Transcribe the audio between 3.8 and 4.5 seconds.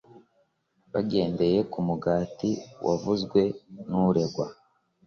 n’uregwa